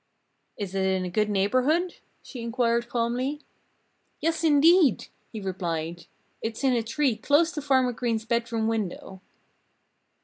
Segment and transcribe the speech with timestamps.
[0.57, 3.43] "Is it in a good neighborhood?" she inquired calmly.
[4.19, 6.07] "Yes, indeed!" he replied.
[6.41, 9.21] "It's in a tree close to Farmer Green's bedroom window."